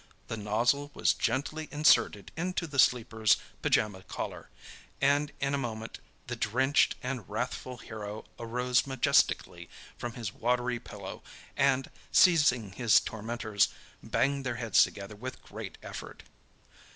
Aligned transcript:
The 0.29 0.35
nozzle 0.35 0.89
was 0.95 1.13
gently 1.13 1.69
inserted 1.71 2.31
into 2.35 2.65
the 2.65 2.79
sleeper's 2.79 3.37
pyjama 3.61 4.01
collar, 4.01 4.49
and 4.99 5.31
in 5.39 5.53
a 5.53 5.59
moment 5.59 5.99
the 6.25 6.35
drenched 6.35 6.95
and 7.03 7.29
wrathful 7.29 7.77
hero 7.77 8.25
arose 8.39 8.87
majestically 8.87 9.69
from 9.99 10.13
his 10.13 10.33
watery 10.33 10.79
pillow 10.79 11.21
and, 11.55 11.91
seizing 12.11 12.71
his 12.71 12.99
tormentors, 12.99 13.67
banged 14.01 14.43
their 14.43 14.55
heads 14.55 14.83
together 14.83 15.15
with 15.15 15.43
great 15.43 15.77
effort. 15.83 16.23